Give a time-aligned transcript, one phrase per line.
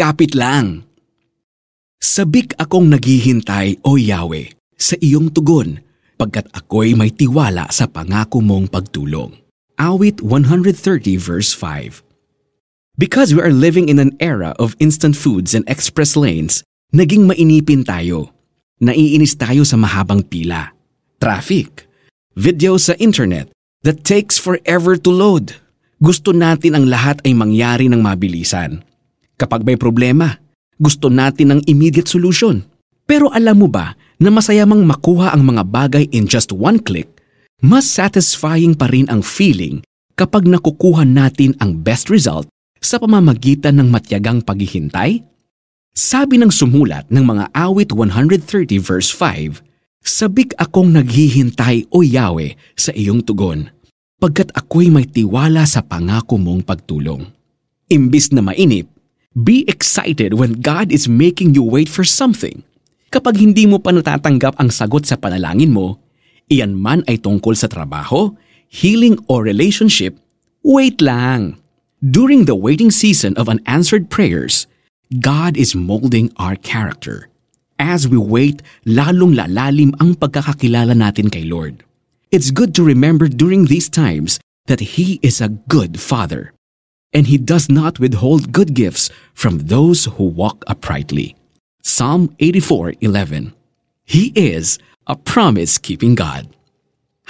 [0.00, 0.88] Kapit lang.
[2.00, 5.76] Sabik akong naghihintay, O Yahweh, sa iyong tugon,
[6.16, 9.36] pagkat ako'y may tiwala sa pangako mong pagtulong.
[9.76, 12.00] Awit 130 verse 5
[12.96, 16.64] Because we are living in an era of instant foods and express lanes,
[16.96, 18.32] naging mainipin tayo.
[18.80, 20.72] Naiinis tayo sa mahabang pila.
[21.20, 21.84] Traffic.
[22.40, 23.52] Video sa internet
[23.84, 25.60] that takes forever to load.
[26.00, 28.80] Gusto natin ang lahat ay mangyari ng mabilisan.
[29.40, 30.36] Kapag may problema,
[30.76, 32.60] gusto natin ng immediate solution.
[33.08, 37.08] Pero alam mo ba na masaya mang makuha ang mga bagay in just one click,
[37.64, 39.80] mas satisfying pa rin ang feeling
[40.12, 42.52] kapag nakukuha natin ang best result
[42.84, 45.24] sa pamamagitan ng matyagang paghihintay?
[45.96, 48.44] Sabi ng sumulat ng mga awit 130
[48.76, 49.64] verse 5,
[50.04, 53.72] Sabik akong naghihintay o Yahweh sa iyong tugon,
[54.20, 57.24] pagkat ako'y may tiwala sa pangako mong pagtulong.
[57.90, 58.88] Imbis na mainip,
[59.38, 62.66] be excited when God is making you wait for something.
[63.10, 65.98] Kapag hindi mo pa natatanggap ang sagot sa panalangin mo,
[66.50, 68.34] iyan man ay tungkol sa trabaho,
[68.70, 70.18] healing o relationship,
[70.62, 71.58] wait lang.
[72.02, 74.70] During the waiting season of unanswered prayers,
[75.10, 77.30] God is molding our character.
[77.82, 81.82] As we wait, lalong lalalim ang pagkakakilala natin kay Lord.
[82.30, 84.38] It's good to remember during these times
[84.70, 86.54] that He is a good Father,
[87.12, 91.36] and He does not withhold good gifts from those who walk uprightly.
[91.82, 93.52] Psalm 84:11.
[94.04, 96.50] He is a promise-keeping God.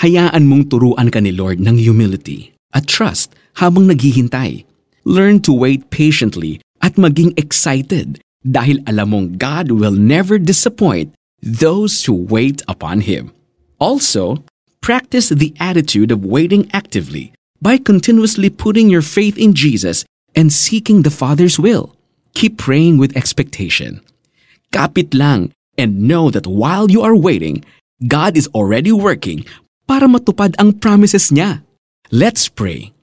[0.00, 4.64] Hayaan mong turuan ka ni Lord ng humility at trust habang naghihintay.
[5.04, 12.04] Learn to wait patiently at maging excited dahil alam mong God will never disappoint those
[12.04, 13.32] who wait upon Him.
[13.80, 14.44] Also,
[14.80, 21.02] practice the attitude of waiting actively by continuously putting your faith in Jesus and seeking
[21.02, 21.96] the Father's will.
[22.34, 24.00] Keep praying with expectation.
[24.72, 27.64] Kapit lang and know that while you are waiting,
[28.06, 29.44] God is already working
[29.84, 31.60] para matupad ang promises niya.
[32.08, 32.94] Let's pray.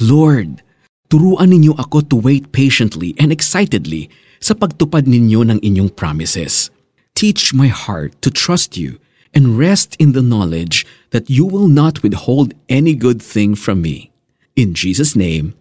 [0.00, 0.64] Lord,
[1.12, 4.08] turuan ninyo ako to wait patiently and excitedly
[4.40, 6.72] sa pagtupad ninyo ng inyong promises.
[7.12, 8.96] Teach my heart to trust you
[9.34, 14.10] and rest in the knowledge that you will not withhold any good thing from me.
[14.56, 15.54] In Jesus' name,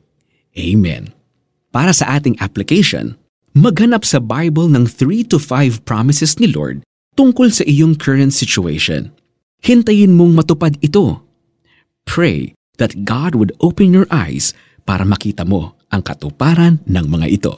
[0.57, 1.13] Amen.
[1.69, 3.13] Para sa ating application,
[3.53, 6.81] maghanap sa Bible ng 3 to 5 promises ni Lord
[7.13, 9.13] tungkol sa iyong current situation.
[9.61, 11.21] Hintayin mong matupad ito.
[12.07, 14.55] Pray that God would open your eyes
[14.87, 17.53] para makita mo ang katuparan ng mga ito.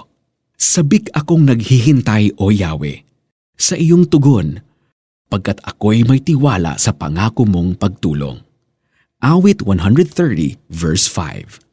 [0.57, 3.05] Sabik akong naghihintay, O Yahweh,
[3.55, 4.61] sa iyong tugon,
[5.31, 8.43] pagkat ako'y may tiwala sa pangako mong pagtulong.
[9.23, 11.70] Awit 130 verse 5